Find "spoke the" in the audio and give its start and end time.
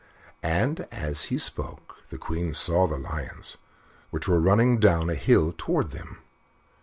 1.37-2.17